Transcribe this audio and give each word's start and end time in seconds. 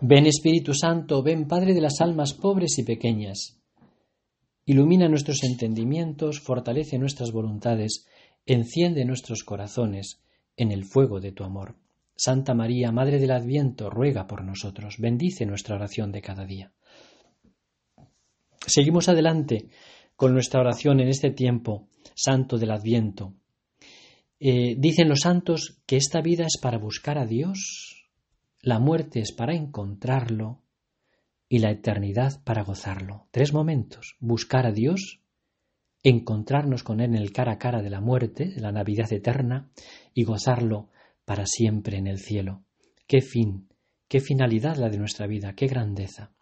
Ven 0.00 0.26
Espíritu 0.26 0.74
Santo, 0.74 1.24
ven 1.24 1.48
Padre 1.48 1.74
de 1.74 1.80
las 1.80 2.00
almas 2.00 2.32
pobres 2.32 2.78
y 2.78 2.84
pequeñas. 2.84 3.58
Ilumina 4.64 5.08
nuestros 5.08 5.42
entendimientos, 5.42 6.38
fortalece 6.38 6.98
nuestras 6.98 7.32
voluntades, 7.32 8.06
enciende 8.46 9.04
nuestros 9.04 9.42
corazones 9.42 10.20
en 10.56 10.70
el 10.70 10.84
fuego 10.84 11.18
de 11.18 11.32
tu 11.32 11.42
amor. 11.42 11.74
Santa 12.14 12.54
María, 12.54 12.92
Madre 12.92 13.18
del 13.18 13.32
Adviento, 13.32 13.90
ruega 13.90 14.28
por 14.28 14.44
nosotros, 14.44 14.96
bendice 14.98 15.46
nuestra 15.46 15.74
oración 15.74 16.12
de 16.12 16.22
cada 16.22 16.44
día. 16.44 16.72
Seguimos 18.64 19.08
adelante 19.08 19.68
con 20.14 20.32
nuestra 20.32 20.60
oración 20.60 21.00
en 21.00 21.08
este 21.08 21.30
tiempo 21.30 21.88
santo 22.14 22.56
del 22.56 22.70
Adviento. 22.70 23.34
Eh, 24.38 24.76
dicen 24.78 25.08
los 25.08 25.20
santos 25.20 25.80
que 25.86 25.96
esta 25.96 26.20
vida 26.20 26.44
es 26.44 26.60
para 26.60 26.78
buscar 26.78 27.18
a 27.18 27.26
Dios, 27.26 27.97
la 28.60 28.78
muerte 28.78 29.20
es 29.20 29.32
para 29.32 29.54
encontrarlo 29.54 30.62
y 31.48 31.60
la 31.60 31.70
eternidad 31.70 32.42
para 32.44 32.62
gozarlo. 32.62 33.26
Tres 33.30 33.52
momentos. 33.52 34.16
Buscar 34.20 34.66
a 34.66 34.72
Dios, 34.72 35.20
encontrarnos 36.02 36.82
con 36.82 37.00
Él 37.00 37.14
en 37.14 37.22
el 37.22 37.32
cara 37.32 37.52
a 37.52 37.58
cara 37.58 37.82
de 37.82 37.90
la 37.90 38.00
muerte, 38.00 38.46
de 38.46 38.60
la 38.60 38.72
Navidad 38.72 39.12
eterna, 39.12 39.70
y 40.12 40.24
gozarlo 40.24 40.88
para 41.24 41.46
siempre 41.46 41.96
en 41.96 42.06
el 42.06 42.18
cielo. 42.18 42.64
Qué 43.06 43.20
fin, 43.20 43.68
qué 44.08 44.20
finalidad 44.20 44.76
la 44.76 44.90
de 44.90 44.98
nuestra 44.98 45.26
vida, 45.26 45.54
qué 45.54 45.66
grandeza. 45.66 46.32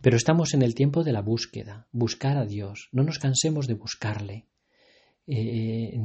Pero 0.00 0.16
estamos 0.16 0.54
en 0.54 0.62
el 0.62 0.74
tiempo 0.74 1.02
de 1.02 1.12
la 1.12 1.20
búsqueda, 1.20 1.88
buscar 1.90 2.36
a 2.36 2.46
Dios, 2.46 2.88
no 2.92 3.02
nos 3.02 3.18
cansemos 3.18 3.66
de 3.66 3.74
buscarle. 3.74 4.46
Eh, 5.26 5.98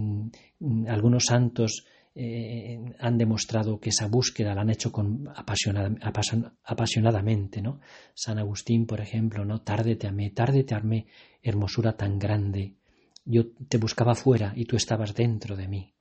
algunos 0.88 1.26
santos 1.26 1.86
eh, 2.16 2.80
han 3.00 3.18
demostrado 3.18 3.80
que 3.80 3.90
esa 3.90 4.08
búsqueda 4.08 4.56
la 4.56 4.62
han 4.62 4.70
hecho 4.70 4.92
con 4.92 5.30
apasionadamente, 6.64 7.62
¿no? 7.62 7.80
San 8.14 8.40
Agustín, 8.40 8.86
por 8.86 9.00
ejemplo, 9.00 9.46
¿no? 9.46 9.62
Tarde 9.62 9.96
te 9.96 10.08
amé, 10.08 10.32
tarde 10.32 10.64
te 10.64 10.76
armé, 10.76 11.08
hermosura 11.42 11.96
tan 11.96 12.18
grande. 12.18 12.74
Yo 13.26 13.52
te 13.68 13.78
buscaba 13.78 14.16
fuera 14.16 14.54
y 14.56 14.66
tú 14.66 14.76
estabas 14.76 15.14
dentro 15.14 15.56
de 15.56 15.68
mí. 15.68 15.94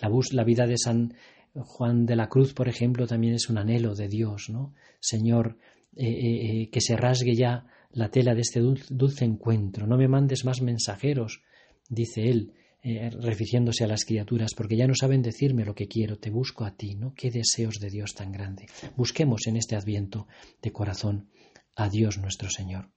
La, 0.00 0.10
la 0.32 0.44
vida 0.44 0.66
de 0.66 0.78
San 0.78 1.14
Juan 1.54 2.06
de 2.06 2.16
la 2.16 2.28
Cruz, 2.28 2.54
por 2.54 2.68
ejemplo, 2.68 3.06
también 3.06 3.34
es 3.34 3.48
un 3.50 3.58
anhelo 3.58 3.94
de 3.94 4.08
Dios, 4.08 4.48
¿no? 4.48 4.74
Señor, 5.00 5.58
eh, 5.96 6.68
que 6.70 6.80
se 6.80 6.96
rasgue 6.96 7.34
ya 7.34 7.66
la 7.90 8.10
tela 8.10 8.34
de 8.34 8.42
este 8.42 8.60
dulce 8.60 9.24
encuentro. 9.24 9.86
No 9.86 9.96
me 9.96 10.08
mandes 10.08 10.44
más 10.44 10.62
mensajeros, 10.62 11.42
dice 11.88 12.28
él, 12.28 12.52
eh, 12.80 13.10
refiriéndose 13.10 13.82
a 13.82 13.88
las 13.88 14.04
criaturas, 14.04 14.52
porque 14.56 14.76
ya 14.76 14.86
no 14.86 14.94
saben 14.94 15.20
decirme 15.20 15.64
lo 15.64 15.74
que 15.74 15.88
quiero, 15.88 16.18
te 16.18 16.30
busco 16.30 16.64
a 16.64 16.76
ti, 16.76 16.94
¿no? 16.94 17.12
Qué 17.12 17.30
deseos 17.30 17.80
de 17.80 17.90
Dios 17.90 18.14
tan 18.14 18.30
grande. 18.30 18.66
Busquemos 18.96 19.48
en 19.48 19.56
este 19.56 19.74
adviento 19.74 20.28
de 20.62 20.70
corazón 20.70 21.28
a 21.74 21.88
Dios 21.88 22.18
nuestro 22.18 22.48
Señor. 22.50 22.90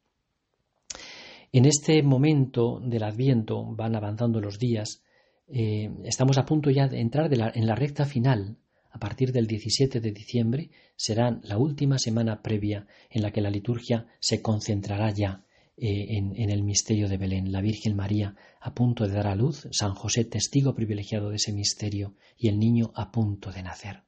En 1.51 1.65
este 1.65 2.03
momento 2.03 2.79
del 2.79 3.03
adviento, 3.03 3.65
van 3.75 3.95
avanzando 3.95 4.39
los 4.39 4.59
días, 4.59 5.01
eh, 5.47 5.89
estamos 6.05 6.37
a 6.37 6.45
punto 6.45 6.69
ya 6.69 6.87
de 6.87 7.01
entrar 7.01 7.31
en 7.33 7.65
la 7.65 7.75
recta 7.75 8.05
final. 8.05 8.57
A 8.91 8.99
partir 8.99 9.31
del 9.31 9.47
17 9.47 9.99
de 9.99 10.11
diciembre 10.11 10.69
será 10.95 11.39
la 11.43 11.57
última 11.57 11.97
semana 11.97 12.41
previa 12.41 12.85
en 13.09 13.23
la 13.23 13.31
que 13.31 13.41
la 13.41 13.49
liturgia 13.49 14.05
se 14.19 14.41
concentrará 14.41 15.11
ya 15.11 15.43
eh, 15.83 16.15
en, 16.15 16.51
el 16.51 16.61
misterio 16.61 17.09
de 17.09 17.17
Belén, 17.17 17.51
la 17.51 17.59
Virgen 17.59 17.95
María 17.95 18.35
a 18.59 18.71
punto 18.75 19.07
de 19.07 19.15
dar 19.15 19.25
a 19.25 19.33
luz, 19.33 19.67
San 19.71 19.95
José 19.95 20.25
testigo 20.25 20.75
privilegiado 20.75 21.31
de 21.31 21.37
ese 21.37 21.53
misterio 21.53 22.13
y 22.37 22.49
el 22.49 22.59
niño 22.59 22.91
a 22.93 23.11
punto 23.11 23.51
de 23.51 23.63
nacer. 23.63 24.03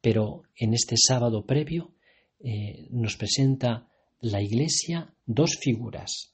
Pero 0.00 0.44
en 0.56 0.72
este 0.72 0.94
sábado 0.96 1.44
previo 1.44 1.92
eh, 2.42 2.88
nos 2.90 3.18
presenta 3.18 3.90
la 4.22 4.40
Iglesia 4.40 5.14
dos 5.26 5.58
figuras, 5.60 6.32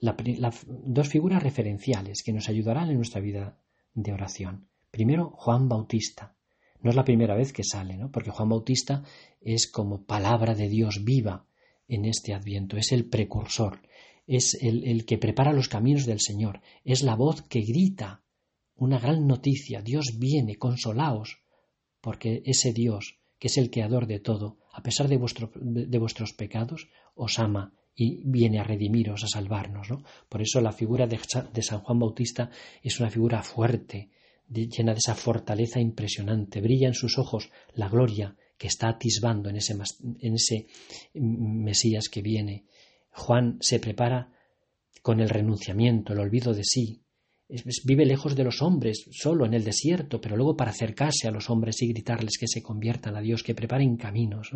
dos 0.00 1.08
figuras 1.08 1.40
referenciales 1.40 2.24
que 2.24 2.32
nos 2.32 2.48
ayudarán 2.48 2.90
en 2.90 2.96
nuestra 2.96 3.20
vida 3.20 3.56
de 3.94 4.12
oración. 4.12 4.66
Primero, 4.90 5.30
Juan 5.36 5.68
Bautista. 5.68 6.34
No 6.82 6.90
es 6.90 6.96
la 6.96 7.04
primera 7.04 7.36
vez 7.36 7.52
que 7.52 7.62
sale, 7.62 7.96
¿no? 7.96 8.10
porque 8.10 8.30
Juan 8.30 8.48
Bautista 8.48 9.04
es 9.40 9.70
como 9.70 10.02
palabra 10.06 10.56
de 10.56 10.68
Dios 10.68 11.04
viva 11.04 11.46
en 11.90 12.04
este 12.04 12.32
adviento, 12.32 12.76
es 12.76 12.92
el 12.92 13.04
precursor, 13.04 13.82
es 14.26 14.56
el, 14.62 15.04
que 15.04 15.18
prepara 15.18 15.52
los 15.52 15.68
caminos 15.68 16.06
del 16.06 16.20
Señor, 16.20 16.60
es 16.84 17.02
la 17.02 17.16
voz 17.16 17.42
que 17.42 17.60
grita 17.60 18.22
una 18.76 18.98
gran 18.98 19.26
noticia, 19.26 19.82
Dios 19.82 20.18
viene, 20.18 20.56
consolaos, 20.56 21.42
porque 22.00 22.42
ese 22.46 22.72
Dios, 22.72 23.18
que 23.38 23.48
es 23.48 23.58
el 23.58 23.70
creador 23.70 24.06
de 24.06 24.20
todo, 24.20 24.58
a 24.72 24.82
pesar 24.82 25.08
de, 25.08 25.18
de 25.18 25.98
vuestros 25.98 26.32
pecados, 26.32 26.88
os 27.14 27.38
ama 27.38 27.74
y 27.94 28.22
viene 28.24 28.58
a 28.58 28.64
redimiros, 28.64 29.24
a 29.24 29.28
salvarnos. 29.28 29.90
¿no? 29.90 30.02
Por 30.28 30.40
eso 30.40 30.60
la 30.60 30.72
figura 30.72 31.06
de, 31.06 31.18
de, 31.52 31.62
San 31.62 31.80
Juan 31.80 31.98
Bautista 31.98 32.50
es 32.82 32.98
una 33.00 33.10
figura 33.10 33.42
fuerte, 33.42 34.10
llena 34.48 34.92
de 34.92 34.98
esa 34.98 35.14
fortaleza 35.14 35.80
impresionante. 35.80 36.60
Brilla 36.60 36.88
en 36.88 36.94
sus 36.94 37.18
ojos 37.18 37.50
la 37.74 37.88
gloria 37.88 38.36
que 38.60 38.66
está 38.66 38.90
atisbando 38.90 39.48
en 39.48 39.56
ese, 39.56 39.72
en 39.72 40.34
ese 40.34 40.66
Mesías 41.14 42.10
que 42.10 42.20
viene. 42.20 42.66
Juan 43.10 43.56
se 43.58 43.80
prepara 43.80 44.30
con 45.00 45.18
el 45.20 45.30
renunciamiento, 45.30 46.12
el 46.12 46.18
olvido 46.18 46.52
de 46.52 46.62
sí. 46.62 47.00
vive 47.86 48.04
lejos 48.04 48.36
de 48.36 48.44
los 48.44 48.60
hombres, 48.60 49.06
solo 49.12 49.46
en 49.46 49.54
el 49.54 49.64
desierto, 49.64 50.20
pero 50.20 50.36
luego 50.36 50.58
para 50.58 50.72
acercarse 50.72 51.26
a 51.26 51.30
los 51.30 51.48
hombres 51.48 51.80
y 51.80 51.88
gritarles 51.88 52.36
que 52.38 52.46
se 52.46 52.62
conviertan 52.62 53.16
a 53.16 53.22
Dios, 53.22 53.42
que 53.42 53.54
preparen 53.54 53.96
caminos. 53.96 54.50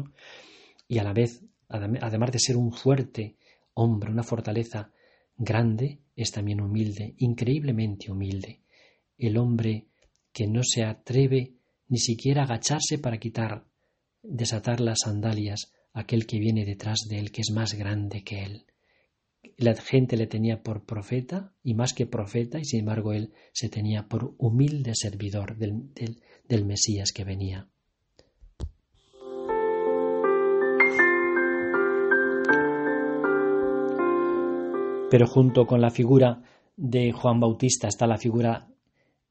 Y 0.86 0.98
a 0.98 1.02
la 1.02 1.14
vez, 1.14 1.42
además 1.68 2.30
de 2.30 2.40
ser 2.40 2.58
un 2.58 2.72
fuerte 2.72 3.36
hombre, 3.72 4.10
una 4.10 4.22
fortaleza 4.22 4.92
grande, 5.34 6.00
es 6.14 6.30
también 6.30 6.60
humilde, 6.60 7.14
increíblemente 7.20 8.12
humilde. 8.12 8.60
El 9.16 9.38
hombre 9.38 9.86
que 10.30 10.46
no 10.46 10.60
se 10.62 10.84
atreve 10.84 11.54
ni 11.88 11.96
siquiera 11.96 12.42
a 12.42 12.44
agacharse 12.44 12.98
para 12.98 13.16
quitar 13.16 13.64
desatar 14.24 14.80
las 14.80 15.00
sandalias 15.04 15.72
a 15.92 16.00
aquel 16.00 16.26
que 16.26 16.38
viene 16.38 16.64
detrás 16.64 17.00
de 17.08 17.18
él, 17.18 17.30
que 17.30 17.42
es 17.42 17.50
más 17.52 17.74
grande 17.74 18.24
que 18.24 18.42
él. 18.42 18.64
La 19.56 19.74
gente 19.74 20.16
le 20.16 20.26
tenía 20.26 20.62
por 20.62 20.84
profeta 20.84 21.52
y 21.62 21.74
más 21.74 21.92
que 21.92 22.06
profeta, 22.06 22.58
y 22.58 22.64
sin 22.64 22.80
embargo 22.80 23.12
él 23.12 23.32
se 23.52 23.68
tenía 23.68 24.08
por 24.08 24.34
humilde 24.38 24.92
servidor 24.94 25.56
del, 25.56 25.90
del 26.48 26.64
Mesías 26.64 27.12
que 27.12 27.24
venía. 27.24 27.68
Pero 35.10 35.26
junto 35.28 35.66
con 35.66 35.80
la 35.80 35.90
figura 35.90 36.42
de 36.76 37.12
Juan 37.12 37.38
Bautista 37.38 37.86
está 37.86 38.06
la 38.06 38.16
figura 38.16 38.73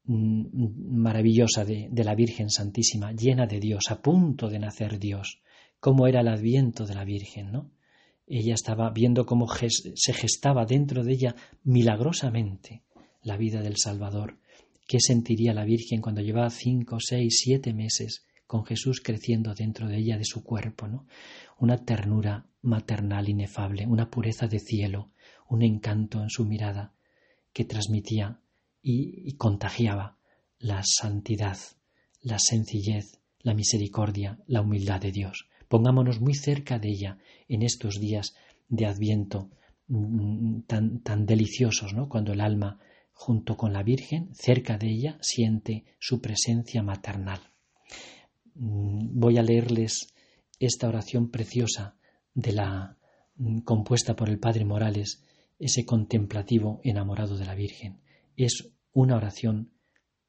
maravillosa 0.05 1.63
de, 1.63 1.89
la 2.03 2.15
Virgen 2.15 2.49
Santísima, 2.49 3.13
llena 3.13 3.45
de 3.45 3.59
Dios, 3.59 3.85
a 3.89 4.01
punto 4.01 4.49
de 4.49 4.59
nacer 4.59 4.99
Dios. 4.99 5.41
Cómo 5.79 6.07
era 6.07 6.21
el 6.21 6.27
adviento 6.27 6.85
de 6.85 6.95
la 6.95 7.05
Virgen, 7.05 7.51
¿no? 7.51 7.71
Ella 8.25 8.53
estaba 8.53 8.89
viendo 8.89 9.25
cómo 9.25 9.47
se 9.47 10.13
gestaba 10.13 10.65
dentro 10.65 11.03
de 11.03 11.13
ella 11.13 11.35
milagrosamente 11.63 12.83
la 13.21 13.37
vida 13.37 13.61
del 13.61 13.77
Salvador. 13.77 14.39
¿Qué 14.87 14.99
sentiría 14.99 15.53
la 15.53 15.65
Virgen 15.65 16.01
cuando 16.01 16.21
llevaba 16.21 16.49
cinco, 16.49 16.97
seis, 16.99 17.41
siete 17.43 17.73
meses 17.73 18.25
con 18.47 18.65
Jesús 18.65 19.01
creciendo 19.01 19.53
dentro 19.53 19.87
de 19.87 19.97
ella, 19.97 20.17
de 20.17 20.25
su 20.25 20.43
cuerpo, 20.43 20.87
¿no? 20.87 21.05
Una 21.59 21.77
ternura 21.77 22.45
maternal 22.61 23.29
inefable, 23.29 23.85
una 23.87 24.09
pureza 24.09 24.47
de 24.47 24.59
cielo, 24.59 25.11
un 25.49 25.63
encanto 25.63 26.21
en 26.21 26.29
su 26.29 26.45
mirada 26.45 26.93
que 27.51 27.65
transmitía 27.65 28.39
y, 28.83 29.33
contagiaba 29.37 30.17
la 30.59 30.81
santidad, 30.83 31.57
la 32.21 32.37
sencillez, 32.37 33.19
la 33.39 33.53
misericordia, 33.53 34.39
la 34.45 34.61
humildad 34.61 35.01
de 35.01 35.11
Dios. 35.11 35.47
Pongámonos 35.69 36.19
muy 36.19 36.35
cerca 36.35 36.77
de 36.79 36.89
ella 36.89 37.17
en 37.47 37.63
estos 37.63 37.99
días 37.99 38.35
de 38.67 38.85
Adviento 38.85 39.49
mm, 39.87 40.61
tan, 40.67 40.99
tan 40.99 41.25
deliciosos, 41.25 41.93
¿no? 41.93 42.09
Cuando 42.09 42.33
el 42.33 42.41
alma, 42.41 42.79
junto 43.13 43.55
con 43.55 43.73
la 43.73 43.83
Virgen, 43.83 44.29
cerca 44.33 44.77
de 44.77 44.89
ella, 44.89 45.17
siente 45.21 45.85
su 45.99 46.21
presencia 46.21 46.83
maternal. 46.83 47.39
Mm, 48.55 49.19
voy 49.19 49.37
a 49.37 49.43
leerles 49.43 50.13
esta 50.59 50.87
oración 50.87 51.31
preciosa 51.31 51.95
de 52.33 52.51
la 52.51 52.97
mm, 53.37 53.59
compuesta 53.59 54.15
por 54.15 54.29
el 54.29 54.39
Padre 54.39 54.65
Morales, 54.65 55.23
ese 55.59 55.85
contemplativo 55.85 56.81
enamorado 56.83 57.37
de 57.37 57.45
la 57.45 57.55
Virgen 57.55 58.02
es 58.37 58.71
una 58.93 59.15
oración 59.15 59.71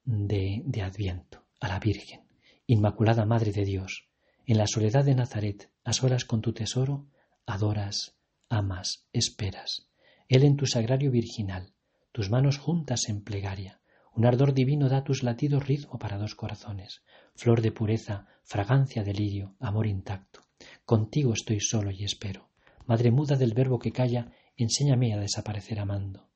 de, 0.05 0.65
Adviento 0.83 1.45
a 1.61 1.69
la 1.69 1.79
Virgen, 1.81 2.21
Inmaculada 2.67 3.25
Madre 3.25 3.53
de 3.53 3.65
Dios. 3.65 4.09
En 4.47 4.59
la 4.59 4.67
soledad 4.67 5.05
de 5.05 5.15
Nazaret, 5.15 5.71
a 5.85 5.93
solas 5.93 6.25
con 6.25 6.43
tu 6.43 6.53
tesoro, 6.53 7.07
adoras, 7.47 8.17
amas, 8.49 9.07
esperas. 9.13 9.89
Él 10.29 10.45
en 10.45 10.57
tu 10.57 10.67
sagrario 10.67 11.11
virginal, 11.11 11.73
tus 12.13 12.31
manos 12.31 12.59
juntas 12.59 13.09
en 13.09 13.23
plegaria, 13.23 13.81
Un 14.17 14.27
ardor 14.27 14.55
divino 14.55 14.89
da 14.89 15.03
tus 15.03 15.25
latidos 15.25 15.67
ritmo 15.67 15.99
para 15.99 16.19
dos 16.19 16.37
corazones, 16.37 17.03
flor 17.35 17.63
de 17.63 17.73
pureza, 17.73 18.29
fragancia 18.45 19.03
de 19.03 19.13
lirio, 19.13 19.57
amor 19.59 19.89
intacto. 19.89 20.41
Contigo 20.85 21.33
estoy 21.33 21.59
solo 21.59 21.91
y 21.91 22.05
espero. 22.05 22.49
Madre 22.87 23.11
muda 23.11 23.35
del 23.35 23.55
verbo 23.55 23.81
que 23.81 23.91
calla, 23.91 24.31
enséñame 24.57 25.15
a 25.15 25.19
desaparecer 25.19 25.81
amando. 25.81 26.29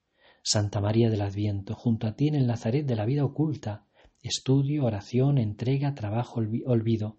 Santa 0.42 0.80
María 0.80 1.10
del 1.10 1.22
Adviento, 1.22 1.74
junto 1.74 2.06
a 2.06 2.14
ti 2.14 2.28
en 2.28 2.34
el 2.34 2.46
Nazaret 2.46 2.86
de 2.86 2.96
la 2.96 3.04
vida 3.04 3.24
oculta, 3.24 3.86
estudio, 4.22 4.84
oración, 4.84 5.38
entrega, 5.38 5.94
trabajo, 5.94 6.40
olvido, 6.66 7.18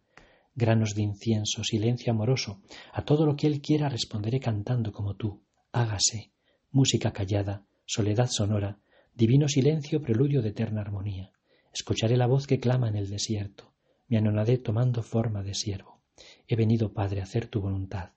granos 0.55 0.93
de 0.95 1.03
incienso, 1.03 1.63
silencio 1.63 2.11
amoroso, 2.11 2.61
a 2.91 3.03
todo 3.03 3.25
lo 3.25 3.35
que 3.35 3.47
Él 3.47 3.61
quiera 3.61 3.89
responderé 3.89 4.39
cantando 4.39 4.91
como 4.91 5.15
tú. 5.15 5.43
Hágase, 5.71 6.31
música 6.71 7.13
callada, 7.13 7.65
soledad 7.85 8.27
sonora, 8.29 8.79
divino 9.13 9.47
silencio, 9.47 10.01
preludio 10.01 10.41
de 10.41 10.49
eterna 10.49 10.81
armonía. 10.81 11.31
Escucharé 11.73 12.17
la 12.17 12.27
voz 12.27 12.47
que 12.47 12.59
clama 12.59 12.89
en 12.89 12.95
el 12.95 13.09
desierto, 13.09 13.73
me 14.07 14.17
anonadé 14.17 14.57
tomando 14.57 15.03
forma 15.03 15.43
de 15.43 15.53
siervo. 15.53 16.01
He 16.47 16.55
venido, 16.55 16.93
Padre, 16.93 17.21
a 17.21 17.23
hacer 17.23 17.47
tu 17.47 17.61
voluntad. 17.61 18.11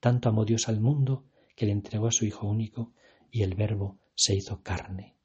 Tanto 0.00 0.28
amó 0.28 0.44
Dios 0.44 0.68
al 0.68 0.80
mundo 0.80 1.24
que 1.54 1.66
le 1.66 1.72
entregó 1.72 2.08
a 2.08 2.12
su 2.12 2.26
Hijo 2.26 2.46
único, 2.46 2.92
y 3.30 3.42
el 3.42 3.54
Verbo 3.54 3.98
se 4.16 4.34
hizo 4.34 4.62
carne 4.62 5.15